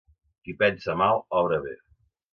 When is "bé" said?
1.67-1.77